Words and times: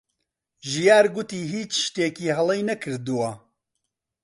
ژیار 0.71 1.05
گوتی 1.15 1.41
هیچ 1.53 1.71
شتێکی 1.85 2.33
هەڵەی 2.37 2.61
نەکردووە. 2.69 3.31